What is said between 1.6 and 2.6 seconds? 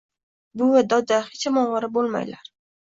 ovora bo’melar.